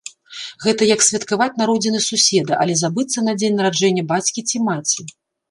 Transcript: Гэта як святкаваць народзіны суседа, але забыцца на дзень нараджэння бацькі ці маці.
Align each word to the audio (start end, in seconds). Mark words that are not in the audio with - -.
Гэта 0.63 0.85
як 0.95 1.03
святкаваць 1.07 1.47
народзіны 1.61 1.99
суседа, 2.07 2.57
але 2.65 2.73
забыцца 2.81 3.25
на 3.29 3.37
дзень 3.43 3.55
нараджэння 3.61 4.09
бацькі 4.15 4.47
ці 4.49 4.57
маці. 4.73 4.99